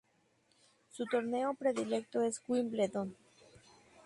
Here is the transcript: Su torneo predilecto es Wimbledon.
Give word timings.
Su 0.89 1.05
torneo 1.05 1.53
predilecto 1.53 2.23
es 2.23 2.41
Wimbledon. 2.47 3.15